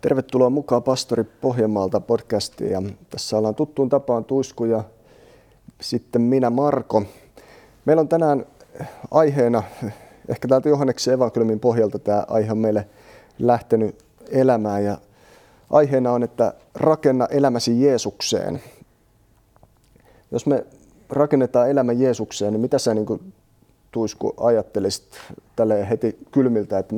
Tervetuloa 0.00 0.50
mukaan 0.50 0.82
Pastori 0.82 1.24
Pohjanmaalta 1.24 2.00
podcastiin. 2.00 2.70
Ja 2.70 2.82
tässä 3.10 3.38
ollaan 3.38 3.54
tuttuun 3.54 3.88
tapaan 3.88 4.24
Tuisku 4.24 4.64
ja 4.64 4.84
sitten 5.80 6.22
minä 6.22 6.50
Marko. 6.50 7.02
Meillä 7.84 8.00
on 8.00 8.08
tänään 8.08 8.46
aiheena, 9.10 9.62
ehkä 10.28 10.48
täältä 10.48 10.68
Johanneksen 10.68 11.14
evankeliumin 11.14 11.60
pohjalta 11.60 11.98
tämä 11.98 12.24
aihe 12.28 12.52
on 12.52 12.58
meille 12.58 12.88
lähtenyt 13.38 14.04
elämään 14.30 14.84
ja 14.84 14.98
aiheena 15.70 16.12
on, 16.12 16.22
että 16.22 16.54
rakenna 16.74 17.26
elämäsi 17.26 17.82
Jeesukseen. 17.82 18.62
Jos 20.30 20.46
me 20.46 20.66
rakennetaan 21.10 21.70
elämä 21.70 21.92
Jeesukseen, 21.92 22.52
niin 22.52 22.60
mitä 22.60 22.78
sä 22.78 22.94
niin 22.94 23.32
Tuisku 23.92 24.34
ajattelisit 24.40 25.20
tälle 25.56 25.88
heti 25.88 26.18
kylmiltä, 26.30 26.78
että 26.78 26.94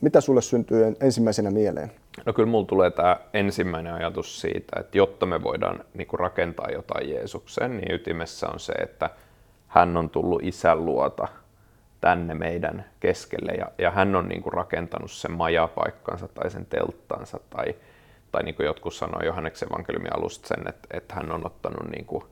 mitä 0.00 0.20
sulle 0.20 0.42
syntyy 0.42 0.96
ensimmäisenä 1.00 1.50
mieleen? 1.50 1.92
No 2.26 2.32
kyllä 2.32 2.48
mulla 2.48 2.66
tulee 2.66 2.90
tämä 2.90 3.16
ensimmäinen 3.34 3.94
ajatus 3.94 4.40
siitä, 4.40 4.80
että 4.80 4.98
jotta 4.98 5.26
me 5.26 5.42
voidaan 5.42 5.84
niin 5.94 6.06
kuin 6.06 6.20
rakentaa 6.20 6.70
jotain 6.70 7.10
Jeesukseen, 7.10 7.76
niin 7.76 7.94
ytimessä 7.94 8.46
on 8.48 8.60
se, 8.60 8.72
että 8.72 9.10
hän 9.68 9.96
on 9.96 10.10
tullut 10.10 10.42
isän 10.42 10.84
luota 10.84 11.28
tänne 12.00 12.34
meidän 12.34 12.84
keskelle 13.00 13.52
ja, 13.52 13.66
ja 13.78 13.90
hän 13.90 14.16
on 14.16 14.28
niin 14.28 14.42
kuin 14.42 14.52
rakentanut 14.52 15.10
sen 15.10 15.32
majapaikkansa 15.32 16.28
tai 16.28 16.50
sen 16.50 16.66
telttansa 16.66 17.40
tai, 17.50 17.74
tai 18.32 18.42
niin 18.42 18.54
kuin 18.54 18.66
jotkut 18.66 18.94
sanoo 18.94 19.20
Johanneksen 19.24 19.68
evankeliumin 19.68 20.16
alusta 20.16 20.48
sen, 20.48 20.68
että, 20.68 20.88
että 20.90 21.14
hän 21.14 21.32
on 21.32 21.46
ottanut 21.46 21.90
niin 21.90 22.04
kuin 22.04 22.24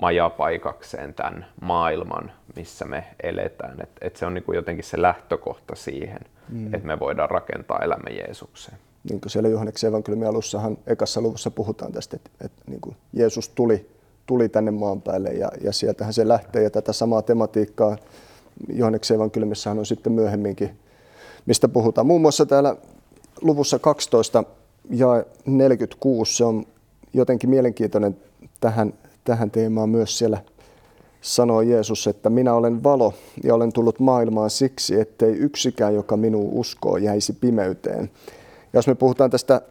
majapaikakseen 0.00 1.14
tämän 1.14 1.46
maailman, 1.60 2.32
missä 2.56 2.84
me 2.84 3.04
eletään. 3.22 3.80
Et, 3.80 3.90
et 4.00 4.16
se 4.16 4.26
on 4.26 4.34
niin 4.34 4.44
kuin 4.44 4.56
jotenkin 4.56 4.84
se 4.84 5.02
lähtökohta 5.02 5.74
siihen, 5.74 6.20
mm. 6.48 6.74
että 6.74 6.86
me 6.86 7.00
voidaan 7.00 7.30
rakentaa 7.30 7.78
elämä 7.78 8.10
Jeesukseen. 8.10 8.78
Niin 9.10 9.20
kuin 9.20 9.30
siellä 9.30 9.48
Johanneksen 9.48 9.88
evankeliumin 9.88 10.28
alussahan 10.28 10.78
ekassa 10.86 11.20
luvussa 11.20 11.50
puhutaan 11.50 11.92
tästä, 11.92 12.16
että, 12.16 12.30
että 12.44 12.62
niin 12.66 12.80
kuin 12.80 12.96
Jeesus 13.12 13.48
tuli, 13.48 13.88
tuli 14.26 14.48
tänne 14.48 14.70
maan 14.70 15.02
päälle 15.02 15.28
ja, 15.28 15.48
ja 15.60 15.72
sieltähän 15.72 16.12
se 16.12 16.28
lähtee 16.28 16.62
ja 16.62 16.70
tätä 16.70 16.92
samaa 16.92 17.22
tematiikkaa 17.22 17.96
Johanneksen 18.68 19.14
evankeliumissahan 19.14 19.78
on 19.78 19.86
sitten 19.86 20.12
myöhemminkin, 20.12 20.78
mistä 21.46 21.68
puhutaan. 21.68 22.06
Muun 22.06 22.20
muassa 22.20 22.46
täällä 22.46 22.76
luvussa 23.40 23.78
12 23.78 24.44
ja 24.90 25.24
46 25.46 26.36
se 26.36 26.44
on 26.44 26.66
jotenkin 27.12 27.50
mielenkiintoinen 27.50 28.16
tähän 28.60 28.94
tähän 29.24 29.50
teemaan 29.50 29.88
myös 29.88 30.18
siellä 30.18 30.38
sanoo 31.20 31.60
Jeesus, 31.60 32.06
että 32.06 32.30
minä 32.30 32.54
olen 32.54 32.84
valo 32.84 33.14
ja 33.44 33.54
olen 33.54 33.72
tullut 33.72 34.00
maailmaan 34.00 34.50
siksi, 34.50 35.00
ettei 35.00 35.32
yksikään, 35.32 35.94
joka 35.94 36.16
minuun 36.16 36.52
uskoo, 36.52 36.96
jäisi 36.96 37.32
pimeyteen. 37.32 38.10
Ja 38.72 38.78
jos 38.78 38.86
me 38.86 38.94
puhutaan 38.94 39.30
tästä 39.30 39.62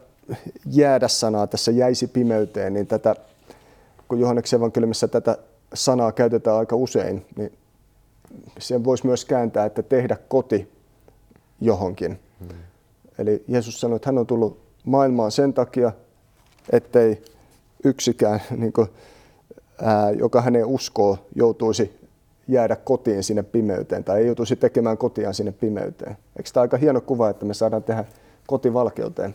jäädä-sanaa, 0.66 1.46
tässä 1.46 1.70
jäisi 1.70 2.06
pimeyteen, 2.06 2.74
niin 2.74 2.86
tätä, 2.86 3.16
kun 4.08 4.20
Johanneksen 4.20 4.56
evankeliumissa 4.56 5.08
tätä 5.08 5.38
sanaa 5.74 6.12
käytetään 6.12 6.56
aika 6.56 6.76
usein, 6.76 7.26
niin 7.36 7.52
sen 8.58 8.84
voisi 8.84 9.06
myös 9.06 9.24
kääntää, 9.24 9.64
että 9.64 9.82
tehdä 9.82 10.16
koti 10.28 10.72
johonkin. 11.60 12.20
Hmm. 12.40 12.48
Eli 13.18 13.44
Jeesus 13.48 13.80
sanoi, 13.80 13.96
että 13.96 14.08
hän 14.08 14.18
on 14.18 14.26
tullut 14.26 14.60
maailmaan 14.84 15.30
sen 15.30 15.54
takia, 15.54 15.92
ettei 16.72 17.22
yksikään 17.84 18.40
niin 18.56 18.72
kuin, 18.72 18.88
ää, 19.82 20.10
joka 20.10 20.40
hänen 20.40 20.66
uskoo 20.66 21.18
joutuisi 21.34 22.00
jäädä 22.48 22.76
kotiin 22.76 23.24
sinne 23.24 23.42
pimeyteen 23.42 24.04
tai 24.04 24.20
ei 24.20 24.26
joutuisi 24.26 24.56
tekemään 24.56 24.98
kotiaan 24.98 25.34
sinne 25.34 25.52
pimeyteen. 25.52 26.16
Eikö 26.36 26.50
tämä 26.52 26.62
aika 26.62 26.76
hieno 26.76 27.00
kuva, 27.00 27.30
että 27.30 27.46
me 27.46 27.54
saadaan 27.54 27.82
tehdä 27.82 28.04
kotivalkeuteen? 28.46 29.34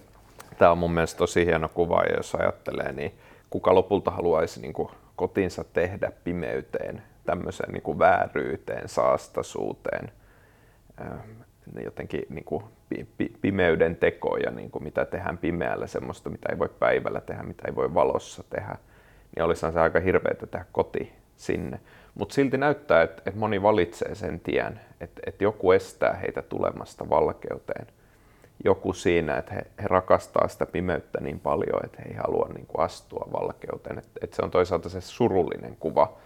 Tämä 0.57 0.71
on 0.71 0.77
mun 0.77 0.91
mielestä 0.91 1.17
tosi 1.17 1.45
hieno 1.45 1.69
kuva 1.69 2.03
ja 2.03 2.15
jos 2.17 2.35
ajattelee, 2.35 2.91
niin 2.91 3.11
kuka 3.49 3.75
lopulta 3.75 4.11
haluaisi 4.11 4.61
niin 4.61 4.73
kuin 4.73 4.89
kotinsa 5.15 5.63
tehdä 5.73 6.11
pimeyteen, 6.23 7.01
tämmöiseen 7.25 7.73
niin 7.73 7.83
kuin 7.83 7.99
vääryyteen, 7.99 8.89
saastaisuuteen, 8.89 10.11
jotenkin 11.83 12.21
niin 12.29 12.45
kuin 12.45 12.63
pimeyden 13.41 13.95
tekoja, 13.95 14.51
niin 14.51 14.71
kuin 14.71 14.83
mitä 14.83 15.05
tehdään 15.05 15.37
pimeällä, 15.37 15.87
semmoista, 15.87 16.29
mitä 16.29 16.49
ei 16.51 16.59
voi 16.59 16.69
päivällä 16.79 17.21
tehdä, 17.21 17.43
mitä 17.43 17.63
ei 17.67 17.75
voi 17.75 17.93
valossa 17.93 18.43
tehdä 18.49 18.77
niin 19.35 19.43
olisihan 19.43 19.73
se 19.73 19.79
aika 19.79 19.99
hirveätä 19.99 20.47
tehdä 20.47 20.65
koti 20.71 21.13
sinne. 21.37 21.79
Mutta 22.15 22.35
silti 22.35 22.57
näyttää, 22.57 23.01
että 23.01 23.21
et 23.25 23.35
moni 23.35 23.61
valitsee 23.61 24.15
sen 24.15 24.39
tien, 24.39 24.79
että 25.01 25.21
et 25.25 25.41
joku 25.41 25.71
estää 25.71 26.13
heitä 26.13 26.41
tulemasta 26.41 27.09
valkeuteen. 27.09 27.87
Joku 28.65 28.93
siinä, 28.93 29.37
että 29.37 29.53
he, 29.53 29.61
he 29.81 29.87
rakastaa 29.87 30.47
sitä 30.47 30.65
pimeyttä 30.65 31.21
niin 31.21 31.39
paljon, 31.39 31.85
että 31.85 32.01
he 32.01 32.09
ei 32.09 32.15
halua 32.15 32.49
niin 32.53 32.65
kuin 32.65 32.85
astua 32.85 33.27
valkeuteen. 33.33 33.97
Et, 33.97 34.09
et 34.21 34.33
se 34.33 34.41
on 34.41 34.51
toisaalta 34.51 34.89
se 34.89 35.01
surullinen 35.01 35.77
kuva, 35.79 36.17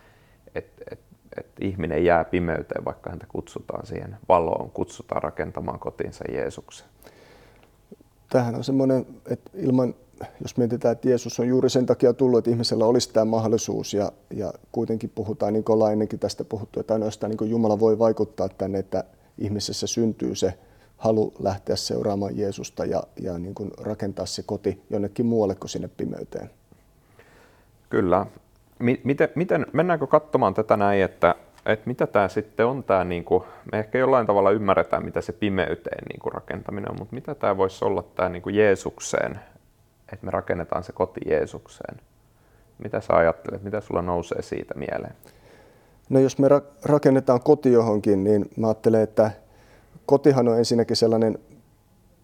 että 0.56 0.84
et, 0.92 1.00
et 1.38 1.48
ihminen 1.62 2.06
jää 2.06 2.24
pimeyteen, 2.24 2.86
vaikka 2.86 3.10
häntä 3.10 3.26
kutsutaan 3.30 3.86
siihen 3.86 4.18
valoon, 4.30 4.72
kutsutaan 4.72 5.24
rakentamaan 5.24 5.80
kotinsa 5.80 6.24
Jeesuksen. 6.32 6.88
Tähän 8.30 8.56
on 8.56 8.64
semmoinen, 8.64 9.06
että 9.30 9.52
ilman 9.54 9.96
jos 10.42 10.58
mietitään, 10.58 10.92
että 10.92 11.10
Jeesus 11.10 11.40
on 11.40 11.48
juuri 11.48 11.70
sen 11.70 11.86
takia 11.86 12.14
tullut, 12.14 12.38
että 12.38 12.52
ihmisellä 12.52 12.86
olisi 12.86 13.14
tämä 13.14 13.26
mahdollisuus 13.26 13.94
ja, 13.94 14.12
ja 14.34 14.54
kuitenkin 14.72 15.12
puhutaan, 15.16 15.54
niin 15.54 15.64
kuin 15.64 15.74
ollaan 15.74 15.94
ennenkin 15.94 16.20
tästä 16.20 16.44
puhuttu, 16.44 16.80
että 16.80 16.94
ainoastaan 16.94 17.30
niin 17.30 17.38
kuin 17.38 17.50
Jumala 17.50 17.80
voi 17.80 18.00
vaikuttaa 18.00 18.50
tänne, 18.50 18.80
että 18.80 19.04
ihmisessä 19.38 19.88
syntyy 19.88 20.36
se 20.36 20.54
halu 20.98 21.34
lähteä 21.40 21.76
seuraamaan 21.76 22.38
Jeesusta 22.38 22.86
ja, 22.86 23.04
ja 23.22 23.38
niin 23.38 23.56
kuin 23.56 23.72
rakentaa 23.82 24.26
se 24.26 24.44
koti 24.44 24.82
jonnekin 24.90 25.26
muualle 25.26 25.56
kuin 25.56 25.70
sinne 25.70 25.90
pimeyteen. 25.98 26.50
Kyllä. 27.90 28.26
Miten, 29.04 29.30
miten, 29.36 29.66
mennäänkö 29.74 30.08
katsomaan 30.08 30.54
tätä 30.54 30.78
näin, 30.78 31.04
että, 31.04 31.36
että 31.66 31.88
mitä 31.88 32.08
tämä 32.08 32.28
sitten 32.28 32.66
on 32.66 32.84
tämä, 32.84 33.04
niin 33.04 33.24
kuin, 33.24 33.44
me 33.72 33.80
ehkä 33.80 33.98
jollain 33.98 34.28
tavalla 34.28 34.52
ymmärretään, 34.52 35.06
mitä 35.06 35.22
se 35.22 35.32
pimeyteen 35.32 36.04
niin 36.10 36.20
kuin 36.20 36.34
rakentaminen 36.34 36.92
on, 36.92 36.98
mutta 37.00 37.16
mitä 37.16 37.36
tämä 37.36 37.58
voisi 37.58 37.86
olla 37.86 38.04
tämä 38.16 38.30
niin 38.30 38.42
kuin 38.42 38.56
Jeesukseen 38.56 39.40
että 40.14 40.26
me 40.26 40.32
rakennetaan 40.32 40.84
se 40.84 40.92
koti 40.92 41.20
Jeesukseen. 41.26 41.98
Mitä 42.84 43.02
sä 43.02 43.14
ajattelet, 43.14 43.64
mitä 43.64 43.82
sulla 43.82 44.02
nousee 44.02 44.42
siitä 44.42 44.74
mieleen? 44.74 45.16
No 46.10 46.20
jos 46.20 46.38
me 46.38 46.48
ra- 46.48 46.66
rakennetaan 46.84 47.42
koti 47.42 47.72
johonkin, 47.72 48.24
niin 48.24 48.46
mä 48.58 48.68
ajattelen, 48.68 49.02
että 49.02 49.32
kotihan 50.06 50.48
on 50.48 50.58
ensinnäkin 50.58 50.98
sellainen 50.98 51.40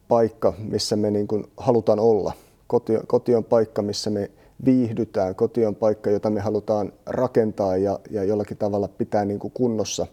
paikka, 0.07 0.53
missä 0.57 0.95
me 0.95 1.11
niin 1.11 1.27
kuin 1.27 1.51
halutaan 1.57 1.99
olla. 1.99 2.33
Koti, 2.67 2.93
koti 3.07 3.35
on 3.35 3.43
paikka, 3.43 3.81
missä 3.81 4.09
me 4.09 4.31
viihdytään. 4.65 5.35
Koti 5.35 5.65
on 5.65 5.75
paikka, 5.75 6.09
jota 6.09 6.29
me 6.29 6.39
halutaan 6.39 6.93
rakentaa 7.05 7.77
ja, 7.77 7.99
ja 8.09 8.23
jollakin 8.23 8.57
tavalla 8.57 8.87
pitää 8.87 9.25
niin 9.25 9.39
kuin 9.39 9.51
kunnossa. 9.53 10.07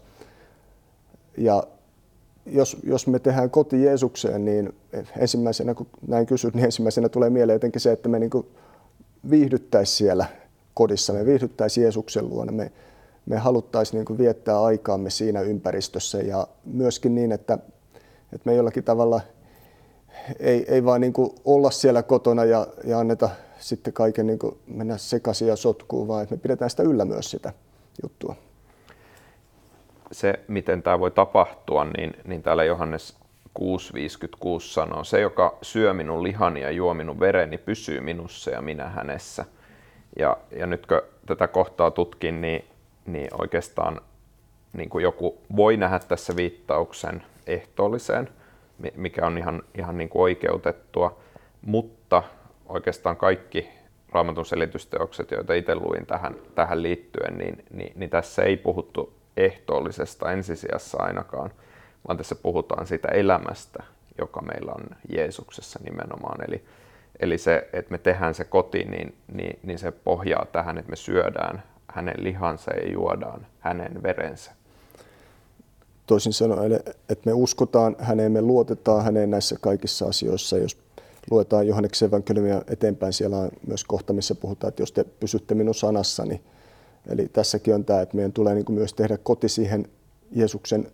Ja 1.37 1.63
jos, 2.45 2.77
jos 2.83 3.07
me 3.07 3.19
tehdään 3.19 3.49
koti 3.49 3.83
Jeesukseen, 3.83 4.45
niin 4.45 4.75
ensimmäisenä, 5.17 5.73
kun 5.73 5.87
näin 6.07 6.25
kysyt, 6.25 6.53
niin 6.53 6.65
ensimmäisenä 6.65 7.09
tulee 7.09 7.29
mieleen 7.29 7.55
jotenkin 7.55 7.81
se, 7.81 7.91
että 7.91 8.09
me 8.09 8.19
niin 8.19 8.31
viihdyttäisiin 9.29 9.97
siellä 9.97 10.25
kodissa, 10.73 11.13
me 11.13 11.25
viihdyttäisiin 11.25 11.81
Jeesuksen 11.81 12.29
luona, 12.29 12.51
me, 12.51 12.71
me 13.25 13.37
haluttaisiin 13.37 14.05
niin 14.05 14.17
viettää 14.17 14.63
aikaamme 14.63 15.09
siinä 15.09 15.41
ympäristössä 15.41 16.17
ja 16.17 16.47
myöskin 16.65 17.15
niin, 17.15 17.31
että, 17.31 17.53
että 18.33 18.49
me 18.49 18.55
jollakin 18.55 18.83
tavalla 18.83 19.21
ei, 20.39 20.65
ei 20.67 20.85
vaan 20.85 21.01
niin 21.01 21.13
olla 21.45 21.71
siellä 21.71 22.03
kotona 22.03 22.45
ja, 22.45 22.67
ja 22.83 22.99
anneta 22.99 23.29
sitten 23.59 23.93
kaiken 23.93 24.27
niin 24.27 24.39
mennä 24.67 24.97
sekaisin 24.97 25.47
ja 25.47 25.55
sotkuun, 25.55 26.07
vaan 26.07 26.23
että 26.23 26.35
me 26.35 26.41
pidetään 26.41 26.69
sitä 26.69 26.83
yllä 26.83 27.05
myös 27.05 27.31
sitä 27.31 27.53
juttua 28.03 28.35
se, 30.11 30.39
miten 30.47 30.83
tämä 30.83 30.99
voi 30.99 31.11
tapahtua, 31.11 31.85
niin, 31.85 32.13
niin 32.25 32.43
täällä 32.43 32.63
Johannes 32.63 33.17
6.56 33.59 33.65
sanoo, 34.59 35.03
se, 35.03 35.19
joka 35.19 35.57
syö 35.61 35.93
minun 35.93 36.23
lihani 36.23 36.61
ja 36.61 36.71
juo 36.71 36.93
minun 36.93 37.19
vereni, 37.19 37.57
pysyy 37.57 37.99
minussa 37.99 38.51
ja 38.51 38.61
minä 38.61 38.89
hänessä. 38.89 39.45
Ja, 40.19 40.37
ja 40.51 40.67
nyt 40.67 40.85
kun 40.85 41.01
tätä 41.25 41.47
kohtaa 41.47 41.91
tutkin, 41.91 42.41
niin, 42.41 42.65
niin 43.05 43.27
oikeastaan 43.39 44.01
niin 44.73 44.89
kuin 44.89 45.03
joku 45.03 45.37
voi 45.55 45.77
nähdä 45.77 45.99
tässä 45.99 46.35
viittauksen 46.35 47.23
ehtoolliseen, 47.47 48.29
mikä 48.95 49.25
on 49.25 49.37
ihan, 49.37 49.63
ihan 49.77 49.97
niin 49.97 50.09
kuin 50.09 50.21
oikeutettua, 50.21 51.19
mutta 51.61 52.23
oikeastaan 52.65 53.17
kaikki 53.17 53.69
raamatun 54.11 54.45
selitysteokset, 54.45 55.31
joita 55.31 55.53
itse 55.53 55.75
luin 55.75 56.05
tähän, 56.05 56.35
tähän 56.55 56.83
liittyen, 56.83 57.37
niin, 57.37 57.65
niin, 57.73 57.93
niin 57.95 58.09
tässä 58.09 58.43
ei 58.43 58.57
puhuttu 58.57 59.13
ehtoollisesta 59.37 60.31
ensisijassa 60.31 60.97
ainakaan, 61.03 61.51
vaan 62.07 62.17
tässä 62.17 62.35
puhutaan 62.35 62.87
siitä 62.87 63.07
elämästä, 63.07 63.83
joka 64.17 64.41
meillä 64.41 64.71
on 64.71 64.83
Jeesuksessa 65.09 65.79
nimenomaan. 65.83 66.43
Eli, 66.47 66.65
eli 67.19 67.37
se, 67.37 67.69
että 67.73 67.91
me 67.91 67.97
tehdään 67.97 68.33
se 68.33 68.43
koti, 68.43 68.83
niin, 68.83 69.15
niin, 69.33 69.59
niin 69.63 69.79
se 69.79 69.91
pohjaa 69.91 70.45
tähän, 70.51 70.77
että 70.77 70.89
me 70.89 70.95
syödään 70.95 71.63
hänen 71.87 72.23
lihansa 72.23 72.71
ja 72.73 72.91
juodaan 72.91 73.47
hänen 73.59 74.03
verensä. 74.03 74.51
toisin 76.07 76.33
sanoen, 76.33 76.73
että 77.09 77.25
me 77.25 77.33
uskotaan 77.33 77.95
häneen, 77.99 78.31
me 78.31 78.41
luotetaan 78.41 79.03
häneen 79.03 79.31
näissä 79.31 79.55
kaikissa 79.61 80.05
asioissa. 80.05 80.57
Jos 80.57 80.77
luetaan 81.31 81.67
Johanneksen 81.67 82.07
evankeliumia 82.07 82.61
eteenpäin, 82.67 83.13
siellä 83.13 83.37
on 83.37 83.49
myös 83.67 83.83
kohta, 83.83 84.13
missä 84.13 84.35
puhutaan, 84.35 84.69
että 84.69 84.81
jos 84.81 84.91
te 84.91 85.03
pysytte 85.03 85.55
minun 85.55 85.75
sanassani. 85.75 86.41
Eli 87.09 87.27
tässäkin 87.33 87.75
on 87.75 87.85
tämä, 87.85 88.01
että 88.01 88.15
meidän 88.15 88.33
tulee 88.33 88.55
niin 88.55 88.65
myös 88.69 88.93
tehdä 88.93 89.17
koti 89.17 89.49
siihen 89.49 89.87
Jeesuksen 90.31 90.87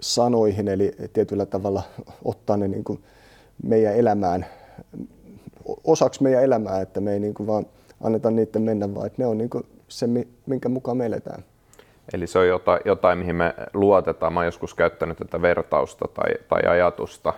sanoihin, 0.00 0.68
eli 0.68 0.92
tietyllä 1.12 1.46
tavalla 1.46 1.82
ottaa 2.24 2.56
ne 2.56 2.68
niin 2.68 2.84
kuin 2.84 3.04
meidän 3.62 3.96
elämään, 3.96 4.46
osaksi 5.84 6.22
meidän 6.22 6.42
elämää, 6.42 6.80
että 6.80 7.00
me 7.00 7.12
ei 7.12 7.20
niin 7.20 7.34
kuin 7.34 7.46
vaan 7.46 7.66
anneta 8.00 8.30
niiden 8.30 8.62
mennä, 8.62 8.94
vaan 8.94 9.06
että 9.06 9.22
ne 9.22 9.26
on 9.26 9.38
niin 9.38 9.50
kuin 9.50 9.64
se, 9.88 10.06
minkä 10.46 10.68
mukaan 10.68 10.96
me 10.96 11.06
eletään. 11.06 11.44
Eli 12.12 12.26
se 12.26 12.38
on 12.38 12.48
jotain, 12.48 12.80
jotain, 12.84 13.18
mihin 13.18 13.36
me 13.36 13.54
luotetaan. 13.74 14.32
Mä 14.32 14.40
oon 14.40 14.46
joskus 14.46 14.74
käyttänyt 14.74 15.18
tätä 15.18 15.42
vertausta 15.42 16.08
tai, 16.14 16.34
tai 16.48 16.62
ajatusta, 16.62 17.34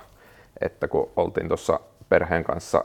että 0.60 0.88
kun 0.88 1.10
oltiin 1.16 1.48
tuossa 1.48 1.80
perheen 2.08 2.44
kanssa 2.44 2.84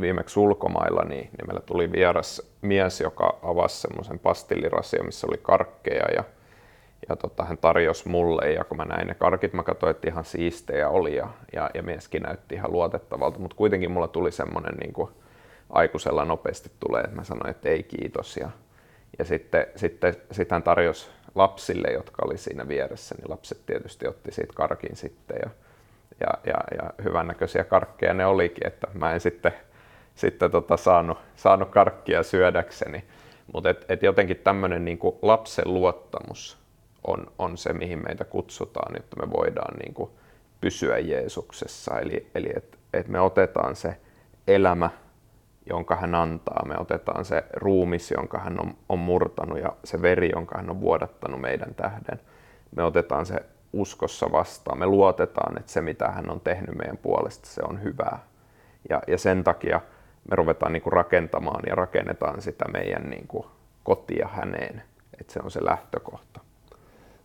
viimeksi 0.00 0.40
ulkomailla, 0.40 1.04
niin, 1.04 1.24
niin 1.24 1.46
meillä 1.46 1.60
tuli 1.66 1.92
vieras 1.92 2.42
mies, 2.62 3.00
joka 3.00 3.38
avasi 3.42 3.80
semmoisen 3.80 4.18
pastillirasia, 4.18 5.04
missä 5.04 5.26
oli 5.26 5.38
karkkeja 5.42 6.04
ja, 6.16 6.24
ja 7.08 7.16
tota, 7.16 7.44
hän 7.44 7.58
tarjosi 7.58 8.08
mulle. 8.08 8.52
Ja 8.52 8.64
kun 8.64 8.76
mä 8.76 8.84
näin 8.84 9.06
ne 9.06 9.14
karkit, 9.14 9.52
mä 9.52 9.62
katsoin, 9.62 9.90
että 9.90 10.10
ihan 10.10 10.24
siistejä 10.24 10.88
oli 10.88 11.16
ja, 11.16 11.28
ja, 11.52 11.70
ja 11.74 11.82
mieskin 11.82 12.22
näytti 12.22 12.54
ihan 12.54 12.72
luotettavalta, 12.72 13.38
mutta 13.38 13.56
kuitenkin 13.56 13.90
mulla 13.90 14.08
tuli 14.08 14.32
semmoinen 14.32 14.74
niin 14.74 14.92
kuin 14.92 15.10
aikuisella 15.70 16.24
nopeasti 16.24 16.70
tulee, 16.80 17.02
että 17.02 17.16
mä 17.16 17.24
sanoin, 17.24 17.50
että 17.50 17.68
ei 17.68 17.82
kiitos. 17.82 18.36
Ja, 18.36 18.50
ja 19.18 19.24
sitten, 19.24 19.66
sitten, 19.76 20.14
sitten 20.30 20.56
hän 20.56 20.62
tarjosi 20.62 21.10
lapsille, 21.34 21.88
jotka 21.88 22.22
oli 22.26 22.38
siinä 22.38 22.68
vieressä, 22.68 23.14
niin 23.14 23.30
lapset 23.30 23.66
tietysti 23.66 24.06
otti 24.08 24.32
siitä 24.32 24.52
karkin 24.54 24.96
sitten. 24.96 25.36
Ja, 25.42 25.50
ja, 26.20 26.28
ja, 26.46 26.82
ja 26.82 27.04
hyvännäköisiä 27.04 27.64
karkkeja 27.64 28.14
ne 28.14 28.26
olikin, 28.26 28.66
että 28.66 28.86
mä 28.94 29.12
en 29.12 29.20
sitten, 29.20 29.52
sitten 30.14 30.50
tota 30.50 30.76
saanut, 30.76 31.18
saanut 31.36 31.68
karkkia 31.68 32.22
syödäkseni. 32.22 33.04
Mutta 33.52 33.70
et, 33.70 33.84
et 33.88 34.02
jotenkin 34.02 34.36
tämmöinen 34.36 34.84
niinku 34.84 35.18
lapsen 35.22 35.74
luottamus 35.74 36.58
on, 37.06 37.26
on 37.38 37.58
se, 37.58 37.72
mihin 37.72 38.02
meitä 38.02 38.24
kutsutaan, 38.24 38.96
että 38.96 39.16
me 39.16 39.30
voidaan 39.30 39.76
niinku 39.78 40.10
pysyä 40.60 40.98
Jeesuksessa. 40.98 42.00
Eli, 42.00 42.30
eli 42.34 42.50
että 42.56 42.78
et 42.92 43.08
me 43.08 43.20
otetaan 43.20 43.76
se 43.76 43.96
elämä 44.48 44.90
jonka 45.66 45.96
hän 45.96 46.14
antaa. 46.14 46.64
Me 46.66 46.74
otetaan 46.78 47.24
se 47.24 47.44
ruumis, 47.54 48.10
jonka 48.10 48.38
hän 48.38 48.60
on, 48.60 48.74
on 48.88 48.98
murtanut 48.98 49.58
ja 49.58 49.76
se 49.84 50.02
veri, 50.02 50.30
jonka 50.32 50.56
hän 50.56 50.70
on 50.70 50.80
vuodattanut 50.80 51.40
meidän 51.40 51.74
tähden. 51.74 52.20
Me 52.76 52.84
otetaan 52.84 53.26
se 53.26 53.36
uskossa 53.72 54.32
vastaan. 54.32 54.78
Me 54.78 54.86
luotetaan, 54.86 55.58
että 55.58 55.72
se 55.72 55.80
mitä 55.80 56.08
hän 56.08 56.30
on 56.30 56.40
tehnyt 56.40 56.74
meidän 56.74 56.96
puolesta, 56.96 57.48
se 57.48 57.60
on 57.68 57.82
hyvää. 57.82 58.18
Ja, 58.90 59.02
ja 59.06 59.18
sen 59.18 59.44
takia 59.44 59.80
me 60.30 60.36
ruvetaan 60.36 60.72
niin 60.72 60.82
kuin 60.82 60.92
rakentamaan 60.92 61.62
ja 61.66 61.74
rakennetaan 61.74 62.42
sitä 62.42 62.64
meidän 62.72 63.10
niin 63.10 63.26
kuin 63.28 63.46
kotia 63.84 64.28
häneen. 64.28 64.82
Että 65.20 65.32
se 65.32 65.40
on 65.44 65.50
se 65.50 65.64
lähtökohta. 65.64 66.40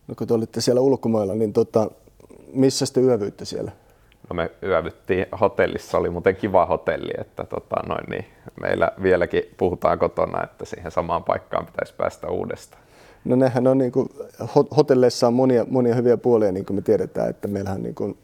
No 0.08 0.14
kun 0.14 0.26
te 0.26 0.34
olitte 0.34 0.60
siellä 0.60 0.80
ulkomailla, 0.80 1.34
niin 1.34 1.52
tota, 1.52 1.90
missä 2.52 2.84
te 2.94 3.00
yövyitte 3.00 3.44
siellä? 3.44 3.72
No 4.30 4.34
me 4.34 4.50
yövyttiin 4.62 5.26
hotellissa, 5.40 5.98
oli 5.98 6.10
muuten 6.10 6.36
kiva 6.36 6.66
hotelli, 6.66 7.12
että 7.18 7.44
tota, 7.44 7.76
noin, 7.88 8.04
niin 8.10 8.24
meillä 8.60 8.92
vieläkin 9.02 9.42
puhutaan 9.56 9.98
kotona, 9.98 10.44
että 10.44 10.64
siihen 10.64 10.90
samaan 10.90 11.24
paikkaan 11.24 11.66
pitäisi 11.66 11.94
päästä 11.96 12.28
uudestaan. 12.28 12.82
No 13.24 13.36
nehän 13.36 13.66
on 13.66 13.78
niin 13.78 13.92
kuin, 13.92 14.08
hotelleissa 14.76 15.26
on 15.26 15.34
monia, 15.34 15.66
monia 15.70 15.94
hyviä 15.94 16.16
puolia, 16.16 16.52
niin 16.52 16.64
kuin 16.64 16.74
me 16.74 16.82
tiedetään, 16.82 17.30
että 17.30 17.48
meillähän 17.48 17.82
niin 17.82 17.94
kuin, 17.94 18.18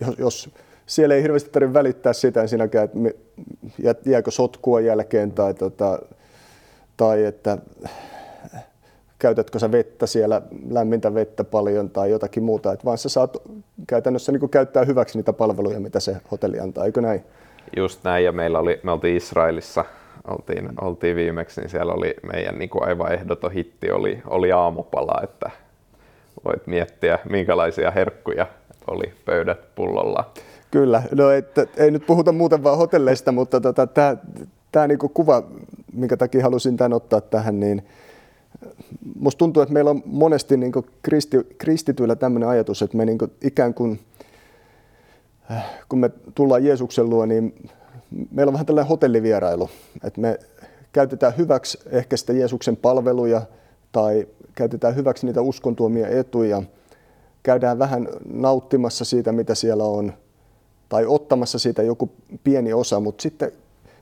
jos, 0.00 0.18
jos 0.18 0.50
siellä 0.86 1.14
ei 1.14 1.22
hirveästi 1.22 1.50
tarvitse 1.50 1.74
välittää 1.74 2.12
sitä 2.12 2.46
sinäkään, 2.46 2.84
että 2.84 2.98
me, 2.98 3.14
jääkö 4.06 4.30
sotkua 4.30 4.80
jälkeen 4.80 5.32
tai, 5.32 5.54
tota, 5.54 5.98
tai 6.96 7.24
että 7.24 7.58
käytätkö 9.18 9.58
sä 9.58 9.72
vettä 9.72 10.06
siellä, 10.06 10.42
lämmintä 10.70 11.14
vettä 11.14 11.44
paljon 11.44 11.90
tai 11.90 12.10
jotakin 12.10 12.42
muuta, 12.42 12.72
että 12.72 12.84
vaan 12.84 12.98
sä 12.98 13.08
saat 13.08 13.36
käytännössä 13.86 14.32
niin 14.32 14.50
käyttää 14.50 14.84
hyväksi 14.84 15.18
niitä 15.18 15.32
palveluja, 15.32 15.80
mitä 15.80 16.00
se 16.00 16.16
hotelli 16.30 16.60
antaa, 16.60 16.84
eikö 16.84 17.00
näin? 17.00 17.24
Just 17.76 18.04
näin, 18.04 18.24
ja 18.24 18.32
meillä 18.32 18.58
oli, 18.58 18.80
me 18.82 18.92
oltiin 18.92 19.16
Israelissa, 19.16 19.84
oltiin, 20.28 20.68
oltiin 20.80 21.16
viimeksi, 21.16 21.60
niin 21.60 21.70
siellä 21.70 21.92
oli 21.92 22.14
meidän 22.32 22.58
niin 22.58 22.70
aivan 22.80 23.12
ehdoton 23.12 23.52
hitti, 23.52 23.90
oli, 23.90 24.22
oli 24.26 24.52
aamupala, 24.52 25.20
että 25.22 25.50
voit 26.44 26.66
miettiä, 26.66 27.18
minkälaisia 27.30 27.90
herkkuja 27.90 28.46
oli 28.90 29.12
pöydät 29.24 29.74
pullolla. 29.74 30.32
Kyllä, 30.70 31.02
no 31.14 31.30
että, 31.30 31.66
ei 31.76 31.90
nyt 31.90 32.06
puhuta 32.06 32.32
muuten 32.32 32.62
vaan 32.62 32.78
hotelleista, 32.78 33.32
mutta 33.32 33.60
tota, 33.60 33.86
tämä 34.72 34.86
niinku 34.86 35.08
kuva, 35.08 35.42
minkä 35.92 36.16
takia 36.16 36.42
halusin 36.42 36.76
tämän 36.76 36.92
ottaa 36.92 37.20
tähän, 37.20 37.60
niin 37.60 37.82
musta 39.20 39.38
tuntuu, 39.38 39.62
että 39.62 39.72
meillä 39.72 39.90
on 39.90 40.02
monesti 40.06 40.56
niin 40.56 40.72
kristi, 41.02 41.36
kristityillä 41.58 42.16
tämmöinen 42.16 42.48
ajatus, 42.48 42.82
että 42.82 42.96
me 42.96 43.04
niin 43.04 43.18
ikään 43.42 43.74
kuin, 43.74 44.00
äh, 45.50 45.64
kun 45.88 45.98
me 45.98 46.10
tullaan 46.34 46.64
Jeesuksen 46.64 47.10
luo, 47.10 47.26
niin 47.26 47.54
meillä 48.30 48.50
on 48.50 48.52
vähän 48.52 48.66
tällainen 48.66 48.88
hotellivierailu, 48.88 49.70
että 50.04 50.20
me 50.20 50.38
käytetään 50.92 51.36
hyväksi 51.36 51.78
ehkä 51.90 52.16
sitä 52.16 52.32
Jeesuksen 52.32 52.76
palveluja 52.76 53.42
tai 53.92 54.28
käytetään 54.54 54.96
hyväksi 54.96 55.26
niitä 55.26 55.40
uskon 55.40 55.76
tuomia 55.76 56.08
etuja, 56.08 56.62
käydään 57.42 57.78
vähän 57.78 58.08
nauttimassa 58.32 59.04
siitä, 59.04 59.32
mitä 59.32 59.54
siellä 59.54 59.84
on, 59.84 60.12
tai 60.88 61.06
ottamassa 61.06 61.58
siitä 61.58 61.82
joku 61.82 62.10
pieni 62.44 62.72
osa, 62.72 63.00
mutta 63.00 63.22
sitten 63.22 63.52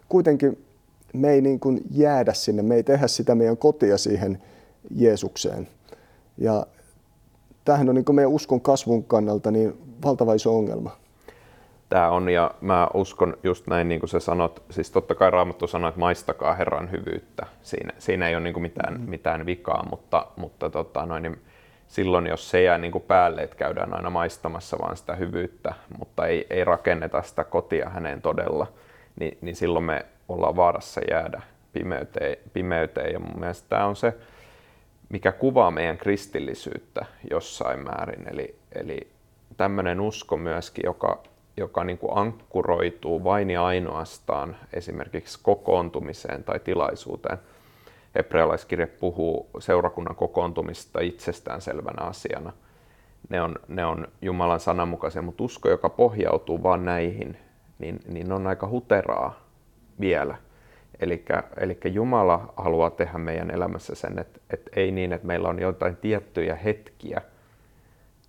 kuitenkin 0.09 0.65
me 1.13 1.31
ei 1.31 1.41
niin 1.41 1.61
kuin 1.61 1.81
jäädä 1.91 2.33
sinne, 2.33 2.63
me 2.63 2.75
ei 2.75 2.83
tehdä 2.83 3.07
sitä 3.07 3.35
meidän 3.35 3.57
kotia 3.57 3.99
siihen 3.99 4.43
Jeesukseen. 4.91 5.69
Ja 6.39 6.67
tämähän 7.65 7.89
on 7.89 7.95
niin 7.95 8.05
kuin 8.05 8.17
meidän 8.17 8.33
uskon 8.33 8.61
kasvun 8.61 9.05
kannalta 9.05 9.51
niin 9.51 9.75
valtava 10.05 10.35
iso 10.35 10.57
ongelma. 10.57 10.91
Tämä 11.89 12.11
on, 12.11 12.29
ja 12.29 12.55
mä 12.61 12.89
uskon 12.95 13.37
just 13.43 13.67
näin, 13.67 13.89
niin 13.89 14.01
kuin 14.01 14.11
sä 14.11 14.21
sanot, 14.21 14.63
siis 14.71 14.91
totta 14.91 15.15
kai 15.15 15.31
Raamattu 15.31 15.67
sanoo, 15.67 15.89
että 15.89 16.01
maistakaa 16.01 16.55
Herran 16.55 16.91
hyvyyttä. 16.91 17.47
Siinä, 17.63 17.93
siinä 17.99 18.29
ei 18.29 18.35
ole 18.35 18.45
niin 18.45 18.55
kuin 18.55 18.63
mitään, 18.63 19.01
mitään 19.01 19.47
vikaa, 19.47 19.87
mutta, 19.91 20.27
mutta 20.37 20.71
tota, 20.71 21.07
noin, 21.07 21.23
niin 21.23 21.39
silloin 21.89 22.27
jos 22.27 22.51
se 22.51 22.63
jää 22.63 22.79
niin 22.79 22.93
kuin 22.93 23.05
päälle, 23.05 23.43
että 23.43 23.57
käydään 23.57 23.95
aina 23.95 24.11
maistamassa 24.11 24.79
vaan 24.79 24.97
sitä 24.97 25.15
hyvyyttä, 25.15 25.75
mutta 25.99 26.27
ei, 26.27 26.47
ei 26.51 26.65
rakenneta 26.65 27.23
sitä 27.23 27.45
kotia 27.45 27.89
häneen 27.89 28.23
todella, 28.23 28.67
niin, 29.21 29.39
niin 29.41 29.57
silloin 29.57 29.85
me 29.85 30.07
ollaan 30.29 30.57
vaarassa 30.57 31.01
jäädä 31.11 31.43
pimeyteen, 31.73 32.37
pimeyteen. 32.53 33.13
Ja 33.13 33.19
mun 33.19 33.41
mielestä 33.41 33.69
tämä 33.69 33.87
on 33.87 33.97
se, 33.97 34.15
mikä 35.09 35.33
kuvaa 35.33 35.71
meidän 35.71 35.99
kristillisyyttä 35.99 37.07
jossain 37.31 37.85
määrin. 37.85 38.29
Eli, 38.31 38.55
eli 38.73 39.09
tämmöinen 39.57 40.01
usko 40.01 40.37
myöskin, 40.37 40.83
joka, 40.87 41.23
joka 41.57 41.85
niin 41.85 41.99
kuin 41.99 42.17
ankkuroituu 42.17 43.25
vain 43.25 43.51
ja 43.51 43.65
ainoastaan 43.65 44.57
esimerkiksi 44.73 45.39
kokoontumiseen 45.43 46.45
tai 46.45 46.61
tilaisuuteen. 46.61 47.39
Hebrealaiskirje 48.15 48.87
puhuu 48.87 49.51
seurakunnan 49.59 50.17
kokoontumista 50.17 51.01
itsestäänselvänä 51.01 52.03
asiana. 52.03 52.53
Ne 53.29 53.43
on, 53.43 53.57
ne 53.69 53.85
on 53.85 54.09
Jumalan 54.23 54.61
sananmukaisia, 54.61 55.23
mutta 55.23 55.45
usko, 55.45 55.69
joka 55.69 55.89
pohjautuu 55.89 56.63
vain 56.63 56.85
näihin, 56.85 57.37
niin, 57.79 58.01
niin 58.09 58.33
on 58.33 58.47
aika 58.47 58.69
huteraa 58.69 59.41
vielä. 60.01 60.37
Eli 61.57 61.81
Jumala 61.85 62.55
haluaa 62.57 62.91
tehdä 62.91 63.19
meidän 63.19 63.51
elämässä 63.51 63.95
sen, 63.95 64.19
että, 64.19 64.41
että 64.51 64.71
ei 64.77 64.91
niin, 64.91 65.13
että 65.13 65.27
meillä 65.27 65.49
on 65.49 65.59
jotain 65.59 65.97
tiettyjä 65.97 66.55
hetkiä, 66.55 67.21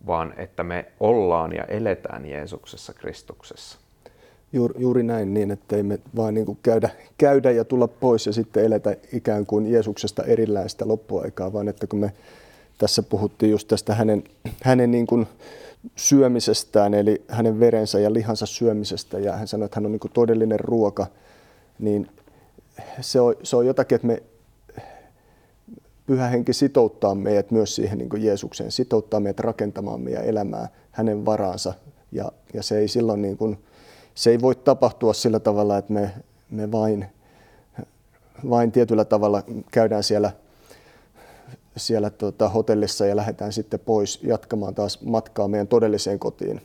vaan 0.08 0.34
että 0.38 0.64
me 0.64 0.86
ollaan 1.00 1.54
ja 1.54 1.64
eletään 1.64 2.26
Jeesuksessa 2.26 2.94
Kristuksessa. 2.94 3.85
Juuri, 4.54 4.82
juuri 4.82 5.04
näin, 5.04 5.34
niin 5.34 5.52
että 5.52 5.76
ei 5.76 5.84
me 5.84 6.00
vaan 6.16 6.34
niin 6.34 6.46
kuin 6.46 6.58
käydä, 6.64 6.90
käydä 7.18 7.52
ja 7.52 7.66
tulla 7.66 7.88
pois 7.88 8.26
ja 8.26 8.34
sitten 8.34 8.66
eletä 8.66 8.96
ikään 9.14 9.46
kuin 9.46 9.72
Jeesuksesta 9.72 10.24
erillään 10.24 10.70
sitä 10.70 10.88
loppuaikaa, 10.88 11.54
vaan 11.54 11.68
että 11.68 11.88
kun 11.88 12.00
me 12.00 12.14
tässä 12.78 13.04
puhuttiin 13.04 13.52
just 13.52 13.68
tästä 13.68 13.96
hänen, 13.96 14.24
hänen 14.64 14.92
niin 14.92 15.08
kuin 15.08 15.28
syömisestään, 15.96 16.94
eli 16.94 17.22
hänen 17.28 17.60
verensä 17.60 18.00
ja 18.00 18.14
lihansa 18.14 18.46
syömisestä, 18.46 19.20
ja 19.20 19.34
hän 19.34 19.48
sanoi, 19.48 19.66
että 19.66 19.78
hän 19.78 19.86
on 19.86 19.92
niin 19.92 20.00
kuin 20.00 20.12
todellinen 20.12 20.60
ruoka, 20.60 21.08
niin 21.80 22.08
se 23.02 23.20
on, 23.20 23.36
se 23.44 23.56
on 23.56 23.66
jotakin, 23.66 23.96
että 23.96 24.08
me 24.08 24.24
pyhä 26.08 26.28
henki 26.28 26.54
sitouttaa 26.54 27.16
meidät 27.16 27.52
myös 27.52 27.76
siihen 27.76 27.98
niin 27.98 28.24
Jeesukseen, 28.24 28.72
sitouttaa 28.72 29.20
meidät 29.20 29.40
rakentamaan 29.40 30.02
meidän 30.02 30.26
elämää 30.26 30.70
hänen 30.92 31.26
varaansa. 31.26 31.74
Ja, 32.12 32.32
ja 32.54 32.64
se 32.64 32.78
ei 32.78 32.88
silloin 32.88 33.22
niin 33.22 33.38
kuin, 33.38 33.58
se 34.16 34.30
ei 34.30 34.42
voi 34.42 34.56
tapahtua 34.56 35.14
sillä 35.14 35.40
tavalla, 35.40 35.78
että 35.78 35.94
me, 35.94 36.12
me 36.50 36.72
vain, 36.72 37.06
vain 38.50 38.72
tietyllä 38.72 39.06
tavalla 39.06 39.44
käydään 39.72 40.04
siellä 40.04 40.32
siellä 41.78 42.10
tota, 42.10 42.50
hotellissa 42.50 43.06
ja 43.06 43.16
lähdetään 43.16 43.54
sitten 43.54 43.80
pois 43.80 44.24
jatkamaan 44.24 44.76
taas 44.76 45.02
matkaa 45.02 45.48
meidän 45.48 45.68
todelliseen 45.68 46.20
kotiin, 46.20 46.62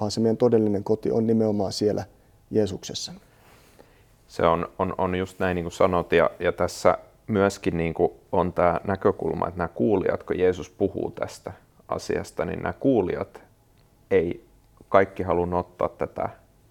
vaan 0.00 0.10
se 0.10 0.20
meidän 0.20 0.36
todellinen 0.36 0.84
koti 0.84 1.10
on 1.10 1.26
nimenomaan 1.26 1.72
siellä 1.72 2.04
Jeesuksessa. 2.50 3.12
Se 4.28 4.42
on, 4.42 4.68
on, 4.78 4.94
on 4.98 5.14
just 5.14 5.38
näin 5.38 5.54
niin 5.54 5.64
kuin 5.64 5.72
sanot 5.72 6.12
ja, 6.12 6.30
ja 6.38 6.52
tässä 6.52 6.98
myöskin 7.26 7.76
niin 7.76 7.94
kuin 7.94 8.12
on 8.32 8.52
tämä 8.52 8.80
näkökulma, 8.86 9.48
että 9.48 9.58
nämä 9.58 9.68
kuulijat, 9.68 10.22
kun 10.22 10.38
Jeesus 10.38 10.70
puhuu 10.70 11.10
tästä 11.10 11.52
asiasta, 11.88 12.44
niin 12.44 12.62
nämä 12.62 12.72
kuulijat 12.72 13.40
ei 14.10 14.46
kaikki 14.88 15.22
halunnut 15.22 15.60
ottaa 15.60 15.88
tätä 15.88 16.28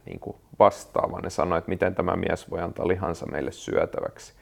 niin 0.09 0.19
kuin 0.19 0.37
vastaan, 0.59 1.11
vaan 1.11 1.23
ne 1.23 1.29
sanoi, 1.29 1.57
että 1.57 1.69
miten 1.69 1.95
tämä 1.95 2.15
mies 2.15 2.51
voi 2.51 2.61
antaa 2.61 2.87
lihansa 2.87 3.25
meille 3.25 3.51
syötäväksi. 3.51 4.33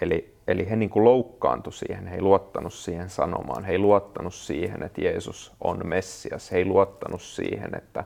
Eli, 0.00 0.34
eli 0.48 0.70
he 0.70 0.76
niin 0.76 0.90
kuin 0.90 1.04
loukkaantui 1.04 1.72
siihen, 1.72 2.06
he 2.06 2.14
ei 2.14 2.22
luottanut 2.22 2.74
siihen 2.74 3.10
sanomaan, 3.10 3.64
he 3.64 3.72
ei 3.72 3.78
luottanut 3.78 4.34
siihen, 4.34 4.82
että 4.82 5.00
Jeesus 5.00 5.52
on 5.60 5.86
Messias, 5.86 6.52
he 6.52 6.56
ei 6.56 6.64
luottanut 6.64 7.22
siihen, 7.22 7.74
että, 7.74 8.04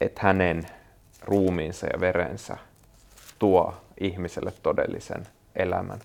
että 0.00 0.20
hänen 0.24 0.66
ruumiinsa 1.22 1.86
ja 1.92 2.00
verensä 2.00 2.56
tuo 3.38 3.74
ihmiselle 4.00 4.52
todellisen 4.62 5.26
elämän. 5.56 5.98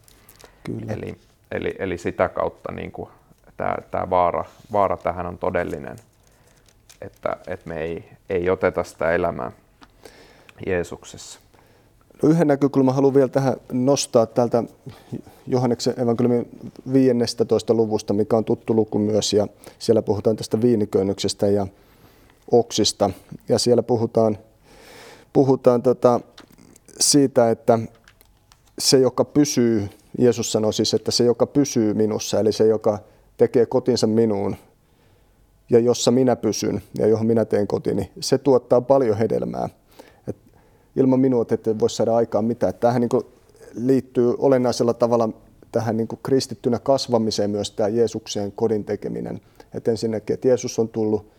Kyllä. 0.64 0.94
Eli, 0.94 1.18
eli, 1.52 1.74
eli 1.80 1.98
sitä 1.98 2.30
kautta 2.30 2.72
niin 2.72 2.92
kuin, 2.92 3.10
tämä, 3.58 3.76
tämä 3.92 4.10
vaara, 4.10 4.46
vaara 4.72 4.98
tähän 4.98 5.26
on 5.26 5.38
todellinen, 5.38 5.96
että, 7.02 7.38
että 7.48 7.70
me 7.70 7.82
ei, 7.82 8.10
ei 8.30 8.50
oteta 8.50 8.84
sitä 8.84 9.12
elämää 9.12 9.52
Jeesuksessa. 10.68 11.40
No 12.24 12.30
yhden 12.30 12.48
näkökulman 12.48 12.96
haluan 12.96 13.14
vielä 13.14 13.28
tähän 13.28 13.56
nostaa 13.72 14.26
täältä 14.26 14.64
Johanneksen 15.48 16.00
evankeliumin 16.00 16.50
15. 16.94 17.74
luvusta, 17.74 18.14
mikä 18.14 18.38
on 18.38 18.46
tuttu 18.46 18.76
luku 18.76 19.00
myös, 19.00 19.34
ja 19.34 19.48
siellä 19.80 20.02
puhutaan 20.02 20.36
tästä 20.36 20.62
viiniköynnyksestä 20.62 21.48
ja 21.48 21.68
oksista. 22.52 23.10
Ja 23.50 23.60
siellä 23.60 23.84
puhutaan, 23.84 24.38
puhutaan 25.34 25.82
tota 25.82 26.20
siitä, 27.00 27.52
että 27.52 27.80
se, 28.80 29.00
joka 29.00 29.26
pysyy, 29.26 29.90
Jeesus 30.18 30.52
sanoi 30.52 30.74
siis, 30.74 30.94
että 30.94 31.12
se, 31.12 31.24
joka 31.24 31.48
pysyy 31.48 31.94
minussa, 31.94 32.40
eli 32.40 32.52
se, 32.52 32.68
joka 32.68 33.00
tekee 33.38 33.66
kotinsa 33.66 34.08
minuun, 34.08 34.56
ja 35.70 35.80
jossa 35.80 36.12
minä 36.12 36.36
pysyn 36.36 36.82
ja 36.98 37.08
johon 37.08 37.28
minä 37.28 37.46
teen 37.46 37.68
kotini, 37.68 38.12
se 38.20 38.38
tuottaa 38.38 38.82
paljon 38.82 39.18
hedelmää 39.18 39.70
ilman 40.96 41.20
minua 41.20 41.46
te 41.46 41.56
ette 41.56 41.80
voi 41.80 41.90
saada 41.90 42.16
aikaan 42.16 42.46
mitään. 42.46 42.74
Tähän 42.74 43.02
niin 43.02 43.24
liittyy 43.74 44.36
olennaisella 44.38 44.94
tavalla 44.94 45.30
tähän 45.72 45.98
niin 45.98 46.08
kristittynä 46.24 46.80
kasvamiseen 46.80 47.50
myös 47.50 47.72
tämä 47.72 47.90
Jeesukseen 47.90 48.52
kodin 48.52 48.86
tekeminen. 48.86 49.42
Että 49.74 49.92
ensinnäkin, 49.92 50.34
että 50.34 50.48
Jeesus 50.48 50.80
on 50.80 50.90
tullut 50.90 51.32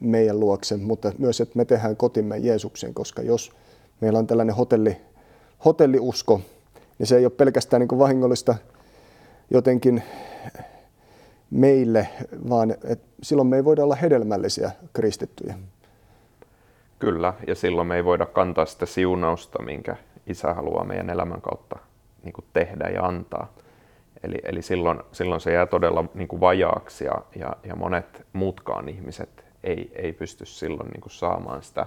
meidän 0.00 0.40
luokse, 0.40 0.76
mutta 0.76 1.12
myös, 1.18 1.40
että 1.40 1.56
me 1.56 1.64
tehdään 1.64 1.96
kotimme 1.96 2.38
Jeesuksen, 2.38 2.94
koska 2.94 3.22
jos 3.22 3.52
meillä 4.00 4.18
on 4.18 4.26
tällainen 4.26 4.54
hotelli, 4.54 4.96
hotelliusko, 5.64 6.40
niin 6.98 7.06
se 7.06 7.16
ei 7.16 7.24
ole 7.24 7.32
pelkästään 7.36 7.80
niin 7.80 7.98
vahingollista 7.98 8.54
jotenkin 9.50 10.02
meille, 11.50 12.08
vaan 12.48 12.70
että 12.70 13.06
silloin 13.22 13.48
me 13.48 13.56
ei 13.56 13.64
voida 13.64 13.84
olla 13.84 13.94
hedelmällisiä 13.94 14.70
kristittyjä. 14.92 15.54
Kyllä, 16.98 17.34
ja 17.46 17.54
silloin 17.54 17.88
me 17.88 17.96
ei 17.96 18.04
voida 18.04 18.26
kantaa 18.26 18.66
sitä 18.66 18.86
siunausta, 18.86 19.62
minkä 19.62 19.96
isä 20.26 20.54
haluaa 20.54 20.84
meidän 20.84 21.10
elämän 21.10 21.40
kautta 21.40 21.78
niin 22.22 22.32
kuin 22.32 22.44
tehdä 22.52 22.88
ja 22.88 23.06
antaa. 23.06 23.52
Eli, 24.22 24.38
eli 24.44 24.62
silloin, 24.62 25.00
silloin 25.12 25.40
se 25.40 25.52
jää 25.52 25.66
todella 25.66 26.04
niin 26.14 26.28
kuin 26.28 26.40
vajaaksi 26.40 27.04
ja, 27.04 27.14
ja, 27.36 27.56
ja 27.64 27.76
monet 27.76 28.26
muutkaan 28.32 28.88
ihmiset 28.88 29.44
ei, 29.64 29.92
ei 29.94 30.12
pysty 30.12 30.46
silloin 30.46 30.90
niin 30.90 31.00
kuin 31.00 31.12
saamaan 31.12 31.62
sitä 31.62 31.86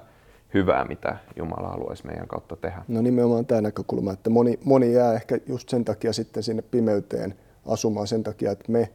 hyvää, 0.54 0.86
mitä 0.86 1.18
Jumala 1.36 1.68
haluaisi 1.68 2.06
meidän 2.06 2.28
kautta 2.28 2.56
tehdä. 2.56 2.82
No 2.88 3.02
nimenomaan 3.02 3.46
tämä 3.46 3.62
näkökulma, 3.62 4.14
että 4.14 4.30
moni, 4.30 4.60
moni 4.64 4.94
jää 4.94 5.14
ehkä 5.14 5.40
just 5.48 5.70
sen 5.70 5.86
takia 5.86 6.14
sitten 6.14 6.44
sinne 6.44 6.62
pimeyteen 6.62 7.36
asumaan 7.66 8.08
sen 8.08 8.24
takia, 8.24 8.52
että 8.52 8.72
me 8.72 8.90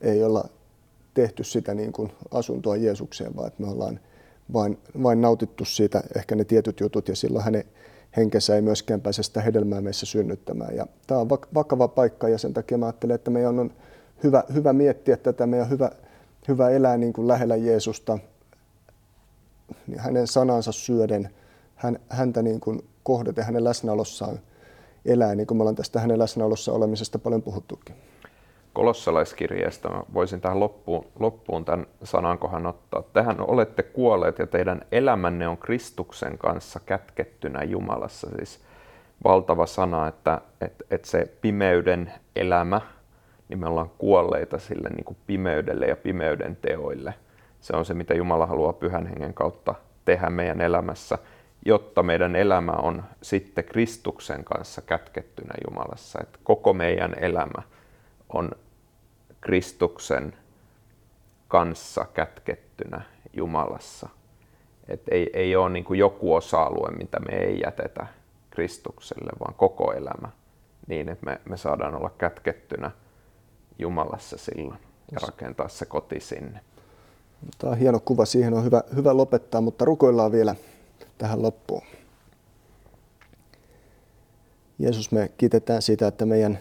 ei 0.00 0.24
olla 0.24 0.44
tehty 1.14 1.44
sitä 1.44 1.74
niin 1.74 1.92
kuin 1.92 2.12
asuntoa 2.30 2.76
Jeesukseen, 2.76 3.36
vaan 3.36 3.46
että 3.46 3.62
me 3.62 3.68
ollaan 3.68 4.00
vain, 4.52 4.78
vain 5.02 5.20
nautittu 5.20 5.64
siitä 5.64 6.02
ehkä 6.16 6.34
ne 6.34 6.44
tietyt 6.44 6.80
jutut 6.80 7.08
ja 7.08 7.16
silloin 7.16 7.44
hänen 7.44 7.64
henkensä 8.16 8.54
ei 8.54 8.62
myöskään 8.62 9.00
pääse 9.00 9.22
sitä 9.22 9.40
hedelmää 9.40 9.80
meissä 9.80 10.06
synnyttämään. 10.06 10.76
Ja 10.76 10.86
tämä 11.06 11.20
on 11.20 11.28
vakava 11.54 11.88
paikka 11.88 12.28
ja 12.28 12.38
sen 12.38 12.54
takia 12.54 12.78
mä 12.78 12.86
ajattelen, 12.86 13.14
että 13.14 13.30
meidän 13.30 13.58
on 13.58 13.70
hyvä, 14.22 14.44
hyvä 14.54 14.72
miettiä 14.72 15.16
tätä, 15.16 15.46
meidän 15.46 15.64
on 15.64 15.70
hyvä, 15.70 15.90
hyvä 16.48 16.70
elää 16.70 16.96
niin 16.96 17.12
kuin 17.12 17.28
lähellä 17.28 17.56
Jeesusta, 17.56 18.18
niin 19.86 20.00
hänen 20.00 20.26
sanansa 20.26 20.72
syöden, 20.72 21.30
hän, 21.74 21.98
häntä 22.08 22.42
niin 22.42 22.60
kuin 22.60 22.84
kohdaten, 23.02 23.44
hänen 23.44 23.64
läsnäolossaan 23.64 24.40
elää, 25.04 25.34
niin 25.34 25.46
kuin 25.46 25.58
me 25.58 25.62
ollaan 25.62 25.76
tästä 25.76 26.00
hänen 26.00 26.18
läsnäolossa 26.18 26.72
olemisesta 26.72 27.18
paljon 27.18 27.42
puhuttukin 27.42 27.94
kolossalaiskirjeestä 28.76 29.88
mä 29.88 30.02
voisin 30.14 30.40
tähän 30.40 30.60
loppuun, 30.60 31.06
loppuun 31.18 31.64
tämän 31.64 31.86
sanankohan 32.02 32.66
ottaa. 32.66 33.02
Tähän 33.02 33.36
olette 33.40 33.82
kuolleet 33.82 34.38
ja 34.38 34.46
teidän 34.46 34.80
elämänne 34.92 35.48
on 35.48 35.56
Kristuksen 35.56 36.38
kanssa 36.38 36.80
kätkettynä 36.86 37.62
Jumalassa. 37.64 38.28
Siis 38.36 38.60
valtava 39.24 39.66
sana, 39.66 40.08
että, 40.08 40.40
että, 40.60 40.84
että 40.90 41.08
se 41.08 41.32
pimeyden 41.40 42.12
elämä, 42.36 42.80
niin 43.48 43.58
me 43.58 43.66
ollaan 43.66 43.90
kuolleita 43.98 44.58
sille 44.58 44.88
niin 44.88 45.04
kuin 45.04 45.16
pimeydelle 45.26 45.86
ja 45.86 45.96
pimeyden 45.96 46.56
teoille. 46.56 47.14
Se 47.60 47.76
on 47.76 47.84
se, 47.84 47.94
mitä 47.94 48.14
Jumala 48.14 48.46
haluaa 48.46 48.72
pyhän 48.72 49.06
hengen 49.06 49.34
kautta 49.34 49.74
tehdä 50.04 50.30
meidän 50.30 50.60
elämässä, 50.60 51.18
jotta 51.66 52.02
meidän 52.02 52.36
elämä 52.36 52.72
on 52.72 53.04
sitten 53.22 53.64
Kristuksen 53.64 54.44
kanssa 54.44 54.82
kätkettynä 54.82 55.54
Jumalassa. 55.68 56.18
Että 56.22 56.38
koko 56.44 56.74
meidän 56.74 57.14
elämä 57.20 57.62
on 58.28 58.50
Kristuksen 59.46 60.34
kanssa 61.48 62.06
kätkettynä 62.14 63.00
Jumalassa. 63.32 64.08
Et 64.88 65.02
ei, 65.10 65.30
ei 65.32 65.56
ole 65.56 65.70
niin 65.70 65.84
kuin 65.84 65.98
joku 65.98 66.34
osa-alue, 66.34 66.90
mitä 66.90 67.20
me 67.20 67.36
ei 67.36 67.60
jätetä 67.64 68.06
Kristukselle, 68.50 69.30
vaan 69.40 69.54
koko 69.54 69.92
elämä 69.92 70.28
niin, 70.86 71.08
että 71.08 71.26
me, 71.26 71.40
me 71.48 71.56
saadaan 71.56 71.94
olla 71.94 72.10
kätkettynä 72.18 72.90
Jumalassa 73.78 74.36
silloin 74.38 74.80
ja 75.12 75.18
rakentaa 75.22 75.68
se 75.68 75.86
koti 75.86 76.20
sinne. 76.20 76.60
Tämä 77.58 77.70
on 77.70 77.78
hieno 77.78 78.00
kuva, 78.00 78.24
siihen 78.24 78.54
on 78.54 78.64
hyvä, 78.64 78.82
hyvä 78.94 79.16
lopettaa, 79.16 79.60
mutta 79.60 79.84
rukoillaan 79.84 80.32
vielä 80.32 80.54
tähän 81.18 81.42
loppuun. 81.42 81.82
Jeesus, 84.78 85.12
me 85.12 85.30
kiitetään 85.38 85.82
siitä, 85.82 86.06
että 86.06 86.26
meidän 86.26 86.58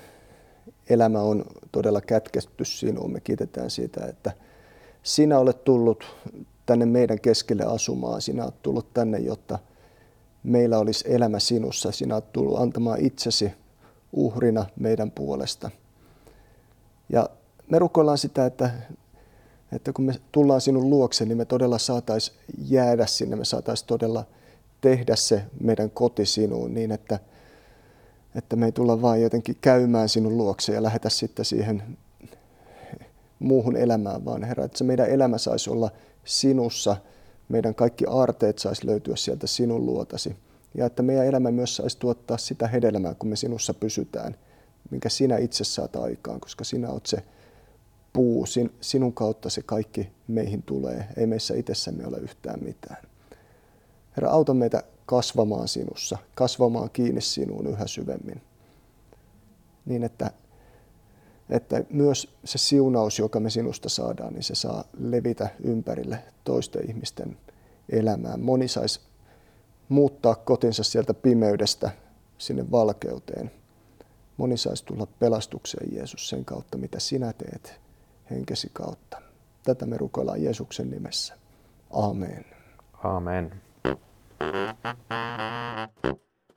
elämä 0.90 1.20
on 1.20 1.46
todella 1.72 2.02
kätketty 2.02 2.66
sinuun. 2.66 3.12
Me 3.12 3.20
kiitetään 3.20 3.70
siitä, 3.70 4.06
että 4.06 4.32
sinä 5.04 5.40
olet 5.40 5.64
tullut 5.64 6.04
tänne 6.66 6.86
meidän 6.86 7.20
keskelle 7.20 7.64
asumaan. 7.64 8.22
Sinä 8.22 8.44
olet 8.44 8.62
tullut 8.62 8.94
tänne, 8.94 9.20
jotta 9.20 9.60
meillä 10.44 10.78
olisi 10.78 11.06
elämä 11.08 11.40
sinussa. 11.40 11.92
Sinä 11.92 12.16
olet 12.16 12.34
tullut 12.34 12.60
antamaan 12.60 13.00
itsesi 13.00 13.52
uhrina 14.14 14.66
meidän 14.76 15.12
puolesta. 15.12 15.72
Ja 17.10 17.30
me 17.70 17.80
rukoillaan 17.80 18.18
sitä, 18.18 18.46
että, 18.46 18.70
että 19.72 19.94
kun 19.94 20.06
me 20.06 20.14
tullaan 20.32 20.62
sinun 20.62 20.90
luokse, 20.90 21.26
niin 21.26 21.38
me 21.38 21.46
todella 21.46 21.78
saataisiin 21.78 22.38
jäädä 22.68 23.06
sinne, 23.06 23.36
me 23.36 23.46
saataisiin 23.46 23.88
todella 23.88 24.24
tehdä 24.82 25.16
se 25.16 25.44
meidän 25.60 25.90
koti 25.90 26.26
sinuun 26.26 26.74
niin, 26.74 26.92
että– 26.92 27.20
että 28.36 28.56
me 28.56 28.66
ei 28.66 28.72
tulla 28.72 29.02
vain 29.02 29.22
jotenkin 29.22 29.58
käymään 29.62 30.10
sinun 30.10 30.38
luokse 30.38 30.74
ja 30.74 30.84
lähetä 30.84 31.10
sitten 31.10 31.46
siihen 31.46 31.84
muuhun 33.40 33.76
elämään, 33.76 34.26
vaan 34.26 34.44
Herra, 34.44 34.66
että 34.66 34.78
se 34.78 34.84
meidän 34.84 35.10
elämä 35.10 35.38
saisi 35.38 35.70
olla 35.70 35.92
sinussa, 36.26 36.98
meidän 37.50 37.76
kaikki 37.76 38.06
aarteet 38.10 38.60
saisi 38.60 38.88
löytyä 38.88 39.16
sieltä 39.16 39.48
sinun 39.48 39.86
luotasi. 39.86 40.36
Ja 40.76 40.86
että 40.86 41.04
meidän 41.04 41.26
elämä 41.26 41.52
myös 41.52 41.76
saisi 41.76 41.98
tuottaa 42.00 42.38
sitä 42.38 42.68
hedelmää, 42.68 43.14
kun 43.14 43.30
me 43.30 43.36
sinussa 43.36 43.74
pysytään, 43.74 44.36
minkä 44.92 45.10
sinä 45.10 45.38
itse 45.38 45.64
saat 45.64 45.96
aikaan, 45.96 46.40
koska 46.40 46.64
sinä 46.64 46.90
olet 46.90 47.06
se 47.06 47.24
puu, 48.14 48.46
sinun 48.82 49.14
kautta 49.14 49.50
se 49.50 49.62
kaikki 49.62 50.10
meihin 50.28 50.64
tulee. 50.64 51.08
Ei 51.18 51.28
meissä 51.28 51.56
itsessämme 51.56 52.08
ole 52.08 52.18
yhtään 52.18 52.64
mitään. 52.64 53.04
Herra, 54.18 54.30
auta 54.30 54.54
meitä 54.54 54.84
kasvamaan 55.06 55.68
sinussa, 55.68 56.18
kasvamaan 56.36 56.90
kiinni 56.90 57.22
sinuun 57.22 57.68
yhä 57.68 57.88
syvemmin. 57.88 58.42
Niin 59.86 60.04
että, 60.04 60.32
että 61.50 61.84
myös 61.90 62.36
se 62.46 62.58
siunaus, 62.58 63.20
joka 63.20 63.40
me 63.40 63.50
sinusta 63.50 63.90
saadaan, 63.90 64.34
niin 64.34 64.44
se 64.44 64.56
saa 64.56 64.84
levitä 65.00 65.50
ympärille 65.64 66.20
toisten 66.44 66.90
ihmisten 66.90 67.38
elämään. 67.90 68.40
Moni 68.40 68.68
saisi 68.68 69.02
muuttaa 69.90 70.36
kotinsa 70.36 70.84
sieltä 70.84 71.14
pimeydestä 71.14 71.92
sinne 72.38 72.72
valkeuteen. 72.72 73.52
moni 74.38 74.58
saisi 74.58 74.86
tulla 74.86 75.08
pelastukseen 75.20 75.96
Jeesus 75.96 76.30
sen 76.30 76.46
kautta, 76.46 76.78
mitä 76.78 77.00
sinä 77.00 77.34
teet 77.34 77.80
henkesi 78.30 78.70
kautta. 78.74 79.22
Tätä 79.64 79.86
me 79.86 79.98
rukoillaan 79.98 80.44
Jeesuksen 80.44 80.90
nimessä. 80.90 81.34
Amen. 81.92 82.46
Amen. 83.04 83.65
Thank 84.46 84.78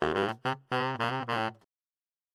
you. 0.00 1.38